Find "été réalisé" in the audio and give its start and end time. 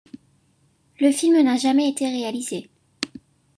1.87-2.71